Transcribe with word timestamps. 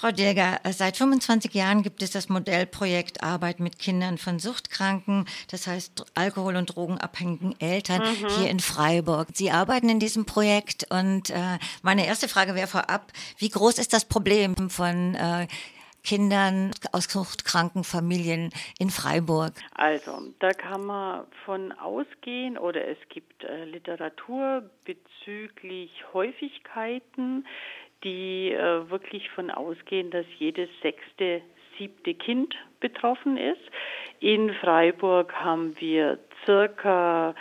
Frau 0.00 0.12
Dilger, 0.12 0.60
seit 0.70 0.96
25 0.96 1.52
Jahren 1.52 1.82
gibt 1.82 2.00
es 2.00 2.10
das 2.10 2.30
Modellprojekt 2.30 3.22
Arbeit 3.22 3.60
mit 3.60 3.78
Kindern 3.78 4.16
von 4.16 4.38
Suchtkranken, 4.38 5.26
das 5.50 5.66
heißt 5.66 6.06
Alkohol- 6.14 6.56
und 6.56 6.74
Drogenabhängigen 6.74 7.54
Eltern 7.60 8.00
mhm. 8.00 8.28
hier 8.28 8.48
in 8.48 8.60
Freiburg. 8.60 9.28
Sie 9.34 9.50
arbeiten 9.50 9.90
in 9.90 10.00
diesem 10.00 10.24
Projekt 10.24 10.86
und 10.90 11.28
äh, 11.28 11.58
meine 11.82 12.06
erste 12.06 12.28
Frage 12.28 12.54
wäre 12.54 12.66
vorab, 12.66 13.12
wie 13.36 13.50
groß 13.50 13.78
ist 13.78 13.92
das 13.92 14.06
Problem 14.06 14.70
von 14.70 15.16
äh, 15.16 15.46
Kindern 16.02 16.70
aus 16.92 17.04
suchtkranken 17.04 17.84
Familien 17.84 18.54
in 18.78 18.88
Freiburg? 18.88 19.52
Also, 19.74 20.32
da 20.38 20.54
kann 20.54 20.86
man 20.86 21.26
von 21.44 21.72
ausgehen 21.72 22.56
oder 22.56 22.88
es 22.88 22.96
gibt 23.10 23.44
äh, 23.44 23.66
Literatur 23.66 24.62
bezüglich 24.86 25.90
Häufigkeiten, 26.14 27.44
die 28.04 28.52
äh, 28.52 28.90
wirklich 28.90 29.28
von 29.30 29.50
ausgehen, 29.50 30.10
dass 30.10 30.26
jedes 30.38 30.68
sechste, 30.82 31.42
siebte 31.78 32.14
Kind 32.14 32.54
betroffen 32.80 33.36
ist. 33.36 33.60
In 34.20 34.52
Freiburg 34.54 35.32
haben 35.34 35.74
wir 35.78 36.18
circa 36.44 37.34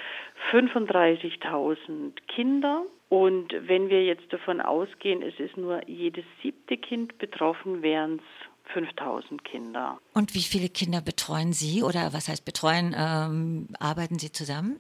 35.000 0.52 2.14
Kinder. 2.27 2.84
Und 3.09 3.53
wenn 3.67 3.90
wir 3.90 4.05
jetzt 4.05 4.31
davon 4.31 4.62
ausgehen, 4.62 5.23
es 5.23 5.40
ist 5.40 5.58
nur 5.58 5.88
jedes 5.88 6.26
siebte 6.41 6.78
Kind 6.78 7.17
betroffen, 7.17 7.81
wären 7.81 8.17
es 8.17 8.73
5000 8.73 9.44
Kinder. 9.44 10.00
Und 10.14 10.36
wie 10.36 10.41
viele 10.41 10.70
Kinder 10.70 11.02
betreuen 11.02 11.53
Sie 11.53 11.81
oder 11.81 12.14
was 12.14 12.28
heißt 12.28 12.45
betreuen? 12.45 12.95
Ähm, 12.95 13.67
arbeiten 13.80 14.20
Sie 14.20 14.31
zusammen? 14.31 14.80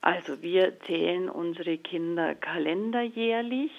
Also 0.00 0.42
wir 0.42 0.80
zählen 0.86 1.28
unsere 1.28 1.78
Kinder 1.78 2.34
kalenderjährlich 2.34 3.70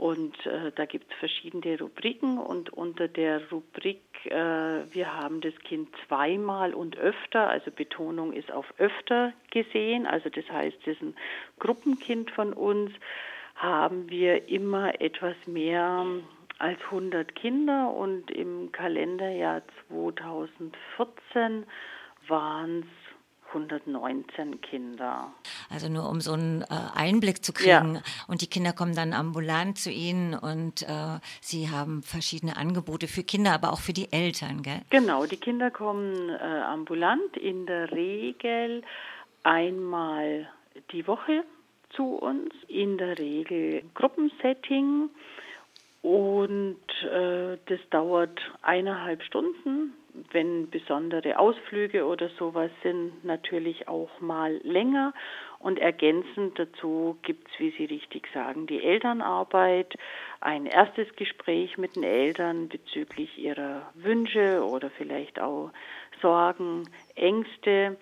und 0.00 0.46
äh, 0.46 0.72
da 0.74 0.86
gibt 0.86 1.12
es 1.12 1.18
verschiedene 1.18 1.78
Rubriken 1.78 2.38
und 2.38 2.72
unter 2.72 3.06
der 3.06 3.50
Rubrik 3.50 4.00
äh, 4.24 4.30
wir 4.30 5.14
haben 5.14 5.42
das 5.42 5.54
Kind 5.58 5.90
zweimal 6.06 6.72
und 6.72 6.96
öfter, 6.96 7.50
also 7.50 7.70
Betonung 7.70 8.32
ist 8.32 8.50
auf 8.50 8.64
öfter 8.78 9.34
gesehen, 9.50 10.06
also 10.06 10.30
das 10.30 10.50
heißt, 10.50 10.78
es 10.86 10.94
ist 10.94 11.02
ein 11.02 11.14
Gruppenkind 11.58 12.30
von 12.30 12.54
uns, 12.54 12.92
haben 13.56 14.08
wir 14.08 14.48
immer 14.48 14.98
etwas 15.02 15.36
mehr 15.46 16.06
als 16.58 16.80
100 16.84 17.34
Kinder. 17.34 17.90
Und 17.90 18.30
im 18.30 18.72
Kalenderjahr 18.72 19.60
2014 19.88 21.66
waren 22.26 22.80
es 22.80 22.99
119 23.52 24.60
Kinder. 24.60 25.32
Also 25.68 25.88
nur 25.88 26.08
um 26.08 26.20
so 26.20 26.32
einen 26.32 26.62
äh, 26.62 26.66
Einblick 26.94 27.44
zu 27.44 27.52
kriegen. 27.52 27.96
Ja. 27.96 28.02
Und 28.26 28.42
die 28.42 28.46
Kinder 28.46 28.72
kommen 28.72 28.94
dann 28.94 29.12
ambulant 29.12 29.78
zu 29.78 29.90
Ihnen 29.90 30.34
und 30.34 30.82
äh, 30.82 31.18
Sie 31.40 31.70
haben 31.70 32.02
verschiedene 32.02 32.56
Angebote 32.56 33.08
für 33.08 33.22
Kinder, 33.22 33.52
aber 33.52 33.72
auch 33.72 33.80
für 33.80 33.92
die 33.92 34.12
Eltern, 34.12 34.62
gell? 34.62 34.80
Genau, 34.90 35.26
die 35.26 35.36
Kinder 35.36 35.70
kommen 35.70 36.28
äh, 36.28 36.62
ambulant 36.62 37.36
in 37.36 37.66
der 37.66 37.90
Regel 37.92 38.82
einmal 39.42 40.48
die 40.92 41.06
Woche 41.06 41.44
zu 41.90 42.04
uns, 42.04 42.52
in 42.68 42.98
der 42.98 43.18
Regel 43.18 43.82
Gruppensetting. 43.94 45.10
Und 46.02 46.80
äh, 47.02 47.58
das 47.66 47.80
dauert 47.90 48.40
eineinhalb 48.62 49.22
Stunden. 49.22 49.94
Wenn 50.32 50.68
besondere 50.70 51.38
Ausflüge 51.38 52.04
oder 52.04 52.30
sowas 52.30 52.70
sind, 52.82 53.24
natürlich 53.24 53.86
auch 53.86 54.10
mal 54.20 54.60
länger. 54.64 55.12
Und 55.58 55.78
ergänzend 55.78 56.58
dazu 56.58 57.16
gibt 57.22 57.46
es, 57.48 57.60
wie 57.60 57.70
Sie 57.76 57.84
richtig 57.84 58.26
sagen, 58.32 58.66
die 58.66 58.82
Elternarbeit, 58.82 59.94
ein 60.40 60.66
erstes 60.66 61.14
Gespräch 61.16 61.76
mit 61.78 61.96
den 61.96 62.02
Eltern 62.02 62.68
bezüglich 62.68 63.38
ihrer 63.38 63.92
Wünsche 63.94 64.64
oder 64.64 64.90
vielleicht 64.90 65.38
auch 65.38 65.70
Sorgen, 66.22 66.88
Ängste 67.14 67.98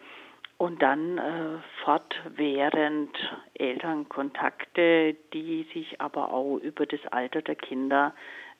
und 0.58 0.82
dann 0.82 1.18
äh, 1.18 1.58
fortwährend 1.84 3.16
Elternkontakte, 3.54 5.16
die 5.32 5.66
sich 5.72 6.00
aber 6.00 6.32
auch 6.32 6.58
über 6.58 6.84
das 6.84 7.00
Alter 7.10 7.42
der 7.42 7.54
Kinder 7.54 8.12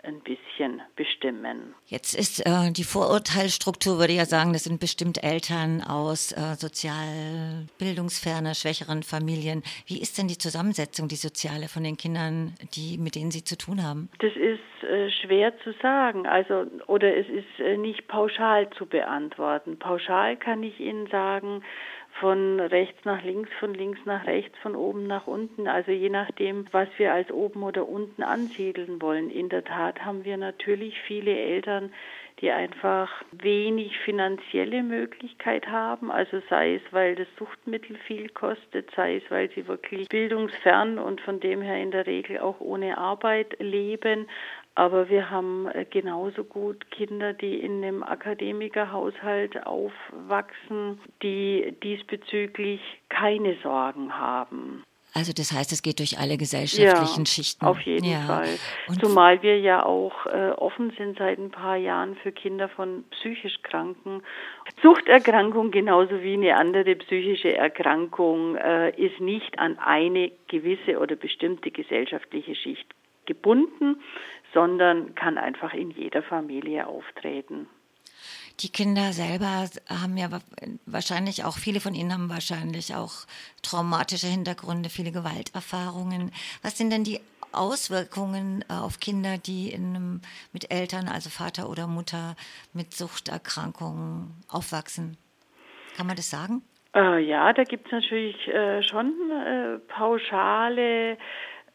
ein 0.04 0.20
bisschen 0.20 0.80
bestimmen. 0.94 1.74
Jetzt 1.86 2.14
ist 2.14 2.46
äh, 2.46 2.70
die 2.70 2.84
Vorurteilsstruktur, 2.84 3.98
würde 3.98 4.12
ich 4.12 4.18
ja 4.18 4.26
sagen, 4.26 4.52
das 4.52 4.64
sind 4.64 4.78
bestimmt 4.78 5.22
Eltern 5.24 5.82
aus 5.82 6.30
äh, 6.32 6.54
sozial 6.54 7.66
bildungsferner, 7.78 8.54
schwächeren 8.54 9.02
Familien. 9.02 9.62
Wie 9.86 10.00
ist 10.00 10.16
denn 10.16 10.28
die 10.28 10.38
Zusammensetzung, 10.38 11.08
die 11.08 11.16
soziale 11.16 11.66
von 11.66 11.82
den 11.82 11.96
Kindern, 11.96 12.54
die, 12.74 12.96
mit 12.96 13.16
denen 13.16 13.32
Sie 13.32 13.42
zu 13.42 13.58
tun 13.58 13.82
haben? 13.82 14.08
Das 14.20 14.32
ist 14.36 14.84
äh, 14.88 15.10
schwer 15.10 15.52
zu 15.64 15.72
sagen, 15.82 16.26
also 16.26 16.66
oder 16.86 17.16
es 17.16 17.28
ist 17.28 17.58
äh, 17.58 17.76
nicht 17.76 18.06
pauschal 18.06 18.70
zu 18.70 18.86
beantworten. 18.86 19.80
Pauschal 19.80 20.36
kann 20.36 20.62
ich 20.62 20.78
Ihnen 20.78 21.08
sagen, 21.08 21.64
von 22.20 22.60
rechts 22.60 23.04
nach 23.04 23.22
links, 23.22 23.50
von 23.60 23.74
links 23.74 24.00
nach 24.04 24.26
rechts, 24.26 24.56
von 24.58 24.74
oben 24.74 25.06
nach 25.06 25.26
unten. 25.26 25.68
Also 25.68 25.92
je 25.92 26.10
nachdem, 26.10 26.66
was 26.72 26.88
wir 26.96 27.12
als 27.12 27.30
oben 27.30 27.62
oder 27.62 27.88
unten 27.88 28.22
ansiedeln 28.22 29.00
wollen. 29.00 29.30
In 29.30 29.48
der 29.48 29.64
Tat 29.64 30.04
haben 30.04 30.24
wir 30.24 30.36
natürlich 30.36 30.98
viele 31.06 31.36
Eltern, 31.36 31.92
die 32.40 32.50
einfach 32.50 33.10
wenig 33.32 33.98
finanzielle 33.98 34.82
Möglichkeit 34.82 35.66
haben. 35.68 36.10
Also 36.10 36.40
sei 36.48 36.76
es, 36.76 36.82
weil 36.92 37.16
das 37.16 37.26
Suchtmittel 37.36 37.96
viel 38.06 38.28
kostet, 38.28 38.90
sei 38.94 39.16
es, 39.16 39.22
weil 39.30 39.50
sie 39.50 39.66
wirklich 39.66 40.08
bildungsfern 40.08 40.98
und 40.98 41.20
von 41.20 41.40
dem 41.40 41.62
her 41.62 41.82
in 41.82 41.90
der 41.90 42.06
Regel 42.06 42.38
auch 42.38 42.60
ohne 42.60 42.98
Arbeit 42.98 43.56
leben. 43.58 44.28
Aber 44.78 45.08
wir 45.08 45.28
haben 45.28 45.66
äh, 45.66 45.84
genauso 45.90 46.44
gut 46.44 46.88
Kinder, 46.92 47.32
die 47.32 47.56
in 47.58 47.82
einem 47.82 48.04
Akademikerhaushalt 48.04 49.66
aufwachsen, 49.66 51.00
die 51.20 51.74
diesbezüglich 51.82 52.80
keine 53.08 53.56
Sorgen 53.60 54.16
haben. 54.16 54.84
Also 55.14 55.32
das 55.32 55.50
heißt, 55.50 55.72
es 55.72 55.82
geht 55.82 55.98
durch 55.98 56.20
alle 56.20 56.36
gesellschaftlichen 56.36 57.24
ja, 57.24 57.26
Schichten. 57.26 57.66
Auf 57.66 57.80
jeden 57.80 58.04
ja. 58.04 58.20
Fall. 58.20 58.56
Und 58.86 59.00
Zumal 59.00 59.42
wir 59.42 59.58
ja 59.58 59.84
auch 59.84 60.26
äh, 60.26 60.50
offen 60.50 60.92
sind 60.96 61.18
seit 61.18 61.40
ein 61.40 61.50
paar 61.50 61.76
Jahren 61.76 62.14
für 62.22 62.30
Kinder 62.30 62.68
von 62.68 63.02
psychisch 63.10 63.60
Kranken. 63.64 64.22
Suchterkrankung 64.80 65.72
genauso 65.72 66.22
wie 66.22 66.34
eine 66.34 66.54
andere 66.54 66.94
psychische 66.94 67.52
Erkrankung 67.52 68.54
äh, 68.54 68.90
ist 68.90 69.18
nicht 69.18 69.58
an 69.58 69.76
eine 69.80 70.30
gewisse 70.46 71.00
oder 71.00 71.16
bestimmte 71.16 71.72
gesellschaftliche 71.72 72.54
Schicht 72.54 72.86
gebunden, 73.28 74.00
sondern 74.54 75.14
kann 75.14 75.38
einfach 75.38 75.74
in 75.74 75.90
jeder 75.90 76.22
Familie 76.22 76.86
auftreten. 76.86 77.68
Die 78.60 78.70
Kinder 78.70 79.12
selber 79.12 79.68
haben 79.88 80.16
ja 80.16 80.28
wahrscheinlich 80.84 81.44
auch, 81.44 81.56
viele 81.56 81.78
von 81.80 81.94
ihnen 81.94 82.12
haben 82.12 82.28
wahrscheinlich 82.28 82.94
auch 82.96 83.12
traumatische 83.62 84.26
Hintergründe, 84.26 84.88
viele 84.88 85.12
Gewalterfahrungen. 85.12 86.32
Was 86.62 86.76
sind 86.76 86.90
denn 86.90 87.04
die 87.04 87.20
Auswirkungen 87.52 88.64
äh, 88.68 88.74
auf 88.74 88.98
Kinder, 89.00 89.38
die 89.38 89.72
einem, 89.72 90.20
mit 90.52 90.72
Eltern, 90.72 91.08
also 91.08 91.30
Vater 91.30 91.70
oder 91.70 91.86
Mutter, 91.86 92.34
mit 92.72 92.94
Suchterkrankungen 92.94 94.34
aufwachsen? 94.50 95.16
Kann 95.96 96.06
man 96.06 96.16
das 96.16 96.30
sagen? 96.30 96.62
Äh, 96.94 97.20
ja, 97.20 97.52
da 97.52 97.62
gibt 97.64 97.86
es 97.86 97.92
natürlich 97.92 98.48
äh, 98.48 98.82
schon 98.82 99.12
äh, 99.30 99.78
pauschale 99.88 101.16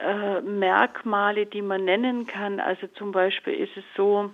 äh, 0.03 0.41
Merkmale, 0.41 1.45
die 1.45 1.61
man 1.61 1.85
nennen 1.85 2.27
kann. 2.27 2.59
Also 2.59 2.87
zum 2.87 3.11
Beispiel 3.11 3.53
ist 3.53 3.75
es 3.77 3.83
so, 3.95 4.31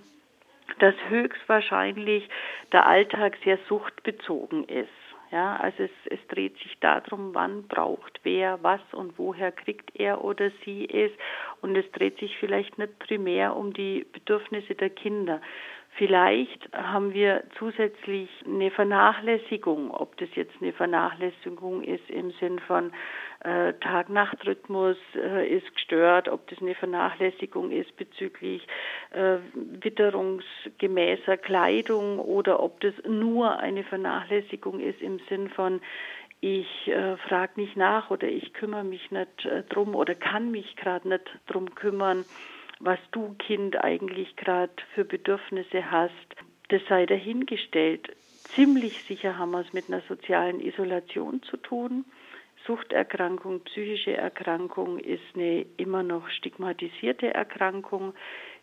dass 0.79 0.95
höchstwahrscheinlich 1.09 2.27
der 2.71 2.85
Alltag 2.85 3.37
sehr 3.43 3.57
suchtbezogen 3.67 4.65
ist. 4.65 4.89
Ja, 5.31 5.57
also 5.57 5.83
es, 5.83 5.91
es 6.05 6.19
dreht 6.27 6.57
sich 6.57 6.79
darum, 6.79 7.35
wann 7.35 7.67
braucht 7.67 8.19
wer 8.23 8.63
was 8.63 8.81
und 8.93 9.19
woher 9.19 9.51
kriegt 9.51 9.95
er 9.95 10.23
oder 10.23 10.49
sie 10.65 10.89
es. 10.89 11.11
Und 11.61 11.75
es 11.75 11.89
dreht 11.91 12.17
sich 12.17 12.35
vielleicht 12.39 12.79
nicht 12.79 12.97
primär 12.97 13.55
um 13.55 13.71
die 13.71 14.07
Bedürfnisse 14.11 14.73
der 14.73 14.89
Kinder. 14.89 15.39
Vielleicht 15.99 16.69
haben 16.73 17.13
wir 17.13 17.43
zusätzlich 17.57 18.29
eine 18.45 18.71
Vernachlässigung, 18.71 19.91
ob 19.91 20.15
das 20.15 20.29
jetzt 20.33 20.53
eine 20.61 20.71
Vernachlässigung 20.71 21.83
ist 21.83 22.09
im 22.09 22.31
Sinn 22.39 22.57
von 22.59 22.93
äh, 23.41 23.73
Tag-Nacht-Rhythmus 23.73 24.95
äh, 25.15 25.49
ist 25.49 25.75
gestört, 25.75 26.29
ob 26.29 26.47
das 26.47 26.61
eine 26.61 26.73
Vernachlässigung 26.73 27.71
ist 27.71 27.93
bezüglich 27.97 28.65
äh, 29.11 29.39
witterungsgemäßer 29.53 31.35
Kleidung 31.35 32.19
oder 32.19 32.63
ob 32.63 32.79
das 32.79 32.93
nur 33.05 33.59
eine 33.59 33.83
Vernachlässigung 33.83 34.79
ist 34.79 35.01
im 35.01 35.19
Sinn 35.27 35.49
von 35.49 35.81
ich 36.39 36.87
äh, 36.87 37.17
frage 37.27 37.59
nicht 37.59 37.75
nach 37.75 38.09
oder 38.09 38.29
ich 38.29 38.53
kümmere 38.53 38.85
mich 38.85 39.11
nicht 39.11 39.43
äh, 39.43 39.63
drum 39.63 39.95
oder 39.95 40.15
kann 40.15 40.49
mich 40.49 40.77
gerade 40.77 41.09
nicht 41.09 41.29
drum 41.47 41.75
kümmern 41.75 42.23
was 42.79 42.99
du 43.11 43.35
Kind 43.37 43.83
eigentlich 43.83 44.35
gerade 44.35 44.71
für 44.93 45.05
Bedürfnisse 45.05 45.91
hast, 45.91 46.13
das 46.69 46.81
sei 46.87 47.05
dahingestellt. 47.05 48.15
Ziemlich 48.55 49.03
sicher 49.03 49.37
haben 49.37 49.51
wir 49.51 49.61
es 49.61 49.73
mit 49.73 49.89
einer 49.89 50.01
sozialen 50.01 50.61
Isolation 50.61 51.43
zu 51.43 51.57
tun. 51.57 52.05
Suchterkrankung, 52.65 53.61
psychische 53.61 54.15
Erkrankung 54.15 54.99
ist 54.99 55.23
eine 55.35 55.65
immer 55.77 56.03
noch 56.03 56.29
stigmatisierte 56.29 57.33
Erkrankung. 57.33 58.13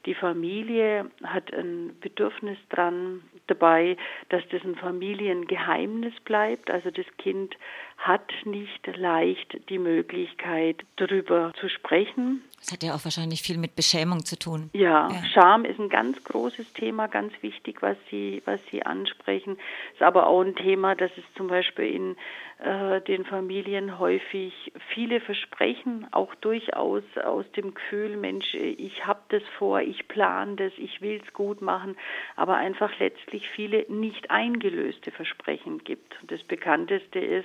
Die 0.06 0.14
Familie 0.14 1.10
hat 1.24 1.52
ein 1.52 1.96
Bedürfnis 2.00 2.58
dran 2.70 3.22
dabei, 3.48 3.96
dass 4.28 4.42
das 4.50 4.62
ein 4.62 4.76
Familiengeheimnis 4.76 6.14
bleibt. 6.24 6.70
Also 6.70 6.90
das 6.90 7.06
Kind 7.18 7.56
hat 7.98 8.32
nicht 8.44 8.86
leicht 8.96 9.58
die 9.68 9.78
Möglichkeit, 9.78 10.84
darüber 10.96 11.52
zu 11.60 11.68
sprechen. 11.68 12.42
Das 12.58 12.72
hat 12.72 12.82
ja 12.82 12.94
auch 12.94 13.04
wahrscheinlich 13.04 13.42
viel 13.42 13.58
mit 13.58 13.74
Beschämung 13.74 14.24
zu 14.24 14.38
tun. 14.38 14.70
Ja, 14.72 15.08
ja, 15.08 15.24
Scham 15.32 15.64
ist 15.64 15.78
ein 15.78 15.88
ganz 15.88 16.22
großes 16.24 16.72
Thema, 16.72 17.08
ganz 17.08 17.32
wichtig, 17.42 17.82
was 17.82 17.96
Sie, 18.10 18.42
was 18.44 18.60
Sie 18.70 18.84
ansprechen. 18.84 19.56
Ist 19.92 20.02
aber 20.02 20.26
auch 20.26 20.42
ein 20.42 20.54
Thema, 20.54 20.94
dass 20.94 21.10
es 21.16 21.24
zum 21.36 21.48
Beispiel 21.48 21.86
in 21.86 22.16
äh, 22.58 23.02
den 23.02 23.24
Familien 23.26 23.98
häufig 23.98 24.72
viele 24.94 25.20
Versprechen, 25.20 26.06
auch 26.12 26.34
durchaus 26.36 27.02
aus 27.22 27.44
dem 27.52 27.74
Gefühl, 27.74 28.16
Mensch, 28.16 28.54
ich 28.54 29.04
habe 29.04 29.20
das 29.28 29.42
vor, 29.58 29.80
ich 29.80 30.08
plane 30.08 30.56
das, 30.56 30.72
ich 30.78 31.02
will 31.02 31.20
es 31.22 31.32
gut 31.34 31.60
machen, 31.60 31.96
aber 32.34 32.56
einfach 32.56 32.98
letztlich 32.98 33.48
viele 33.50 33.84
nicht 33.88 34.30
eingelöste 34.30 35.10
Versprechen 35.10 35.84
gibt. 35.84 36.16
Das 36.28 36.42
bekannteste 36.44 37.18
ist, 37.18 37.44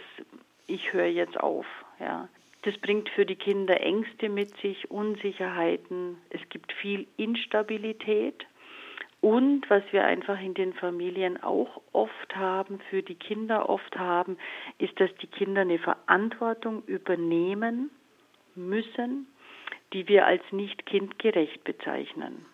ich 0.68 0.94
höre 0.94 1.08
jetzt 1.08 1.38
auf. 1.38 1.66
Ja. 2.00 2.30
Das 2.64 2.78
bringt 2.78 3.10
für 3.10 3.26
die 3.26 3.36
Kinder 3.36 3.82
Ängste 3.82 4.30
mit 4.30 4.56
sich, 4.58 4.90
Unsicherheiten. 4.92 6.20
Es 6.30 6.42
gibt 6.50 6.72
viel 6.72 7.08
Instabilität. 7.18 8.46
Und 9.22 9.70
was 9.70 9.84
wir 9.92 10.04
einfach 10.04 10.42
in 10.42 10.56
den 10.56 10.74
Familien 10.74 11.42
auch 11.44 11.82
oft 11.94 12.36
haben, 12.36 12.80
für 12.90 13.04
die 13.04 13.16
Kinder 13.16 13.70
oft 13.70 13.98
haben, 13.98 14.38
ist, 14.80 15.00
dass 15.00 15.14
die 15.22 15.28
Kinder 15.28 15.62
eine 15.62 15.78
Verantwortung 15.78 16.84
übernehmen 16.86 17.92
müssen, 18.56 19.28
die 19.94 20.08
wir 20.08 20.26
als 20.26 20.42
nicht 20.52 20.88
kindgerecht 20.88 21.64
bezeichnen. 21.64 22.46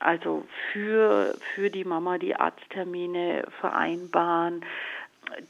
Also 0.00 0.44
für, 0.72 1.36
für 1.54 1.70
die 1.70 1.84
Mama 1.84 2.18
die 2.18 2.34
Arzttermine 2.34 3.44
vereinbaren, 3.60 4.64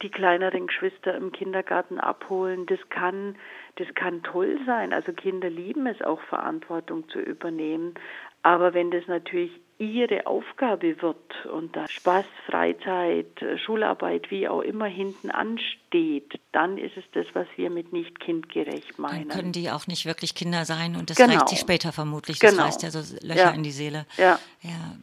die 0.03 0.11
kleineren 0.11 0.67
Geschwister 0.67 1.15
im 1.15 1.32
Kindergarten 1.32 1.99
abholen, 1.99 2.67
das 2.67 2.81
kann, 2.91 3.37
das 3.76 3.87
kann 3.94 4.23
toll 4.23 4.59
sein. 4.67 4.93
Also 4.93 5.12
Kinder 5.12 5.49
lieben 5.49 5.87
es 5.87 6.03
auch, 6.03 6.20
Verantwortung 6.23 7.09
zu 7.09 7.20
übernehmen. 7.20 7.94
Aber 8.43 8.75
wenn 8.75 8.91
das 8.91 9.06
natürlich 9.06 9.53
ihre 9.78 10.26
Aufgabe 10.26 11.00
wird 11.00 11.46
und 11.52 11.76
da 11.76 11.86
Spaß, 11.86 12.25
Freizeit, 12.46 13.26
Schularbeit, 13.64 14.30
wie 14.30 14.48
auch 14.48 14.62
immer 14.62 14.86
hinten 14.86 15.30
ansteht, 15.30 16.40
dann 16.52 16.78
ist 16.78 16.96
es 16.96 17.04
das, 17.12 17.26
was 17.34 17.46
wir 17.56 17.70
mit 17.70 17.92
nicht 17.92 18.19
kindgerecht 18.19 18.98
meinen. 18.98 19.28
Dann 19.28 19.38
können 19.38 19.52
die 19.52 19.70
auch 19.70 19.86
nicht 19.86 20.04
wirklich 20.04 20.34
Kinder 20.34 20.64
sein 20.64 20.96
und 20.96 21.10
das 21.10 21.16
genau. 21.16 21.34
reicht 21.34 21.48
sich 21.48 21.60
später 21.60 21.92
vermutlich. 21.92 22.40
Das 22.40 22.50
genau. 22.50 22.64
reißt 22.64 22.82
ja 22.82 22.90
so 22.90 22.98
Löcher 23.25 23.40
ja. 23.40 23.50
in 23.50 23.62
die 23.62 23.70
Seele. 23.70 24.06
Ja. 24.16 24.38
ja. 24.62 24.96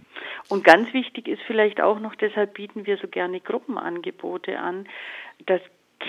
Und 0.50 0.64
ganz 0.64 0.94
wichtig 0.94 1.28
ist 1.28 1.42
vielleicht 1.48 1.82
auch 1.82 2.00
noch, 2.00 2.16
deshalb 2.16 2.54
bieten 2.54 2.86
wir 2.86 2.98
so 2.98 3.08
gerne 3.08 3.40
Gruppenangebote 3.40 4.60
an, 4.60 4.88
dass 5.46 5.62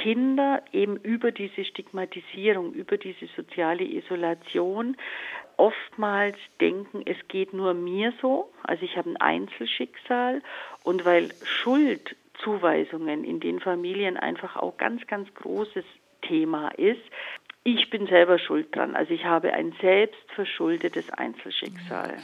Kinder 0.06 0.62
eben 0.70 0.98
über 0.98 1.32
diese 1.32 1.64
Stigmatisierung, 1.64 2.74
über 2.74 2.96
diese 2.96 3.26
soziale 3.34 3.82
Isolation 3.82 4.96
oftmals 5.56 6.36
denken, 6.60 7.02
es 7.04 7.16
geht 7.26 7.52
nur 7.52 7.74
mir 7.74 8.12
so, 8.22 8.48
also 8.62 8.84
ich 8.84 8.96
habe 8.96 9.10
ein 9.10 9.16
Einzelschicksal. 9.16 10.42
Und 10.84 11.04
weil 11.04 11.30
Schuldzuweisungen 11.42 13.24
in 13.24 13.40
den 13.40 13.58
Familien 13.58 14.16
einfach 14.16 14.54
auch 14.54 14.76
ganz, 14.76 15.04
ganz 15.08 15.34
großes 15.34 15.84
Thema 16.22 16.68
ist, 16.76 17.02
ich 17.64 17.90
bin 17.90 18.06
selber 18.06 18.38
schuld 18.38 18.76
dran, 18.76 18.94
also 18.94 19.12
ich 19.12 19.24
habe 19.24 19.54
ein 19.54 19.74
selbstverschuldetes 19.80 21.10
Einzelschicksal. 21.10 22.14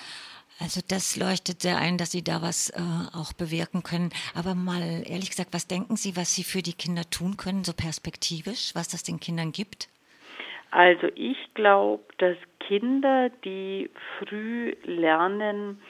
Also 0.62 0.80
das 0.86 1.16
leuchtet 1.16 1.60
sehr 1.60 1.76
ein, 1.78 1.98
dass 1.98 2.12
Sie 2.12 2.22
da 2.22 2.40
was 2.40 2.70
äh, 2.70 2.80
auch 3.18 3.32
bewirken 3.32 3.82
können. 3.82 4.10
Aber 4.36 4.54
mal 4.54 5.02
ehrlich 5.04 5.30
gesagt, 5.30 5.52
was 5.52 5.66
denken 5.66 5.96
Sie, 5.96 6.16
was 6.16 6.36
Sie 6.36 6.44
für 6.44 6.62
die 6.62 6.72
Kinder 6.72 7.02
tun 7.10 7.36
können, 7.36 7.64
so 7.64 7.72
perspektivisch, 7.72 8.72
was 8.74 8.88
das 8.88 9.02
den 9.02 9.18
Kindern 9.18 9.50
gibt? 9.50 9.88
Also 10.70 11.08
ich 11.16 11.36
glaube, 11.54 12.04
dass 12.18 12.36
Kinder, 12.60 13.30
die 13.44 13.90
früh 14.18 14.74
lernen, 14.84 15.82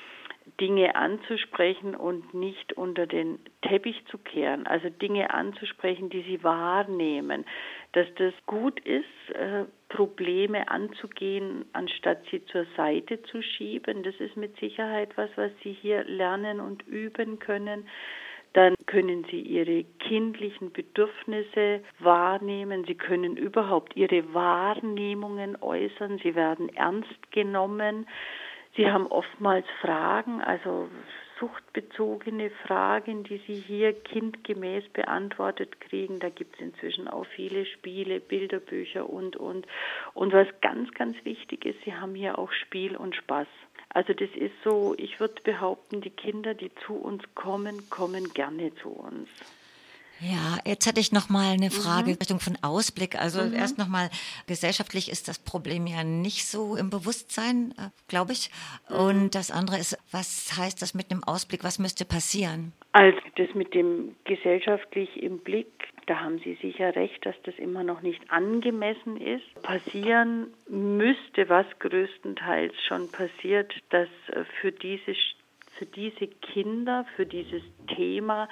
Dinge 0.61 0.95
anzusprechen 0.95 1.95
und 1.95 2.35
nicht 2.35 2.73
unter 2.75 3.07
den 3.07 3.39
Teppich 3.63 4.05
zu 4.07 4.19
kehren, 4.19 4.67
also 4.67 4.89
Dinge 4.89 5.33
anzusprechen, 5.33 6.11
die 6.11 6.23
sie 6.23 6.43
wahrnehmen, 6.43 7.45
dass 7.93 8.07
das 8.17 8.35
gut 8.47 8.81
ist, 8.81 9.35
äh, 9.35 9.65
Probleme 9.89 10.69
anzugehen, 10.69 11.67
anstatt 11.73 12.23
sie 12.31 12.45
zur 12.47 12.67
Seite 12.77 13.23
zu 13.23 13.43
schieben. 13.43 14.03
Das 14.03 14.15
ist 14.17 14.37
mit 14.37 14.57
Sicherheit 14.59 15.17
was, 15.17 15.31
was 15.37 15.51
sie 15.63 15.73
hier 15.73 16.05
lernen 16.05 16.61
und 16.61 16.87
üben 16.87 17.39
können 17.39 17.87
dann 18.55 18.75
können 18.87 19.25
sie 19.31 19.41
ihre 19.41 19.85
kindlichen 19.99 20.73
Bedürfnisse 20.73 21.81
wahrnehmen, 22.01 22.85
sie 22.85 22.95
können 22.95 23.37
überhaupt 23.37 23.97
ihre 23.97 24.35
Wahrnehmungen 24.35 25.57
äußern, 25.61 26.19
sie 26.23 26.35
werden 26.35 26.69
ernst 26.75 27.33
genommen. 27.33 28.07
Sie 28.75 28.91
haben 28.91 29.07
oftmals 29.07 29.67
Fragen, 29.83 30.41
also 30.41 30.89
suchtbezogene 31.39 32.51
Fragen, 32.67 33.25
die 33.25 33.39
Sie 33.47 33.55
hier 33.55 33.93
kindgemäß 33.93 34.89
beantwortet 34.93 35.81
kriegen. 35.81 36.21
Da 36.21 36.31
gibt 36.31 36.55
es 36.55 36.61
inzwischen 36.61 37.09
auch 37.09 37.27
viele 37.27 37.67
Spiele, 37.67 38.21
Bilderbücher 38.21 39.11
und, 39.11 39.37
und. 39.37 39.67
Und 40.15 40.33
was 40.33 40.47
ganz, 40.61 40.93
ganz 40.95 41.17
wichtig 41.25 41.67
ist, 41.67 41.83
Sie 41.85 41.95
haben 41.95 42.15
hier 42.15 42.39
auch 42.39 42.53
Spiel 42.53 42.97
und 42.97 43.17
Spaß. 43.17 43.49
Also 43.91 44.15
das 44.15 44.31
ist 44.35 44.55
so, 44.65 44.95
ich 44.97 45.21
würde 45.21 45.43
behaupten, 45.43 46.01
die 46.01 46.11
Kinder, 46.11 46.55
die 46.55 46.71
zu 46.87 46.95
uns 46.95 47.23
kommen, 47.35 47.91
kommen 47.91 48.33
gerne 48.33 48.75
zu 48.77 48.89
uns. 48.89 49.29
Ja, 50.23 50.59
jetzt 50.65 50.87
hatte 50.87 51.01
ich 51.01 51.11
noch 51.11 51.29
mal 51.29 51.53
eine 51.53 51.71
Frage 51.71 52.11
mhm. 52.11 52.17
Richtung 52.21 52.41
von 52.41 52.57
Ausblick. 52.63 53.17
Also 53.19 53.43
mhm. 53.43 53.55
erst 53.55 53.77
noch 53.77 53.89
mal 53.89 54.09
gesellschaftlich 54.47 55.11
ist 55.11 55.27
das 55.27 55.39
Problem 55.39 55.87
ja 55.87 56.05
nicht 56.05 56.47
so 56.47 56.77
im 56.77 56.91
Bewusstsein, 56.91 57.75
äh, 57.77 57.91
glaube 58.07 58.33
ich. 58.33 58.51
Mhm. 58.89 58.97
Und 58.97 59.35
das 59.35 59.51
andere 59.51 59.79
ist, 59.79 59.99
was 60.13 60.57
heißt 60.57 60.81
das 60.81 60.95
mit 60.95 61.11
einem 61.11 61.25
Ausblick? 61.25 61.65
Was 61.65 61.79
müsste 61.81 62.05
passieren? 62.05 62.73
Also 62.93 63.19
das 63.37 63.53
mit 63.55 63.75
dem 63.75 64.15
gesellschaftlich 64.25 65.21
im 65.21 65.39
Blick, 65.39 65.67
da 66.07 66.21
haben 66.21 66.39
Sie 66.41 66.59
sicher 66.61 66.95
recht, 66.95 67.25
dass 67.25 67.37
das 67.45 67.57
immer 67.57 67.83
noch 67.83 68.03
nicht 68.03 68.21
angemessen 68.31 69.21
ist. 69.21 69.63
Passieren 69.63 70.53
müsste, 70.69 71.49
was 71.49 71.67
größtenteils 71.79 72.75
schon 72.87 73.11
passiert, 73.11 73.73
dass 73.91 74.09
äh, 74.29 74.45
für 74.61 74.71
diese 74.71 75.15
für 75.83 75.87
diese 75.87 76.29
Kinder, 76.29 77.05
für 77.17 77.27
dieses 77.27 77.63
Thema 77.97 78.49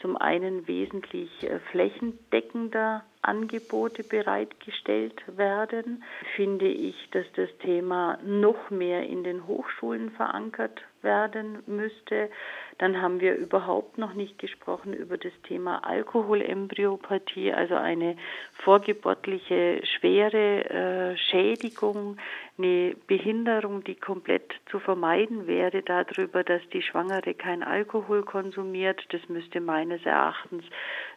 zum 0.00 0.16
einen 0.16 0.66
wesentlich 0.66 1.30
äh, 1.44 1.60
flächendeckender 1.70 3.04
Angebote 3.20 4.02
bereitgestellt 4.02 5.22
werden, 5.36 6.02
finde 6.34 6.66
ich, 6.66 6.96
dass 7.12 7.24
das 7.36 7.48
Thema 7.58 8.18
noch 8.24 8.70
mehr 8.70 9.06
in 9.06 9.22
den 9.22 9.46
Hochschulen 9.46 10.10
verankert 10.10 10.82
werden 11.02 11.62
müsste. 11.66 12.30
Dann 12.78 13.00
haben 13.00 13.20
wir 13.20 13.36
überhaupt 13.36 13.98
noch 13.98 14.14
nicht 14.14 14.38
gesprochen 14.38 14.92
über 14.92 15.18
das 15.18 15.32
Thema 15.46 15.84
Alkoholembryopathie, 15.84 17.52
also 17.52 17.74
eine 17.74 18.16
vorgeburtliche 18.64 19.80
schwere 19.84 20.64
äh, 20.64 21.16
Schädigung, 21.16 22.16
eine 22.58 22.94
Behinderung, 23.06 23.82
die 23.82 23.94
komplett 23.94 24.52
zu 24.70 24.78
vermeiden 24.78 25.46
wäre 25.46 25.82
darüber, 25.82 26.44
dass 26.44 26.60
die 26.72 26.82
Schwangere 26.82 27.34
kein 27.34 27.62
Alkohol 27.62 28.22
konsumiert. 28.24 29.00
Das 29.10 29.26
müsste 29.28 29.60
meines 29.60 30.04
Erachtens 30.04 30.64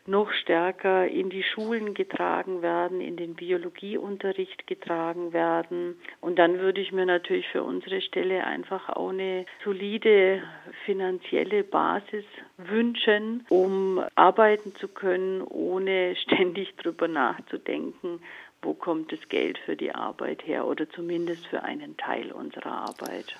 noch 0.07 0.31
stärker 0.31 1.07
in 1.07 1.29
die 1.29 1.43
Schulen 1.43 1.93
getragen 1.93 2.61
werden, 2.61 3.01
in 3.01 3.17
den 3.17 3.35
Biologieunterricht 3.35 4.67
getragen 4.67 5.33
werden. 5.33 5.99
Und 6.21 6.37
dann 6.37 6.59
würde 6.59 6.79
ich 6.79 6.91
mir 6.91 7.05
natürlich 7.05 7.47
für 7.49 7.63
unsere 7.63 8.01
Stelle 8.01 8.45
einfach 8.45 8.89
auch 8.89 9.09
eine 9.09 9.45
solide 9.75 10.43
finanzielle 10.85 11.63
Basis 11.63 12.25
wünschen, 12.57 13.45
um 13.49 14.03
arbeiten 14.15 14.73
zu 14.79 14.87
können, 14.87 15.41
ohne 15.41 16.15
ständig 16.23 16.75
drüber 16.77 17.07
nachzudenken, 17.07 18.21
wo 18.61 18.73
kommt 18.73 19.11
das 19.11 19.19
Geld 19.29 19.57
für 19.65 19.75
die 19.75 19.93
Arbeit 19.93 20.45
her 20.45 20.65
oder 20.65 20.89
zumindest 20.89 21.45
für 21.47 21.63
einen 21.63 21.97
Teil 21.97 22.31
unserer 22.31 22.71
Arbeit. 22.71 23.35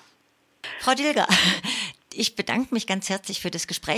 Frau 0.80 0.94
Dilger, 0.94 1.26
ich 2.14 2.36
bedanke 2.36 2.74
mich 2.74 2.86
ganz 2.86 3.08
herzlich 3.08 3.40
für 3.40 3.50
das 3.50 3.66
Gespräch. 3.66 3.94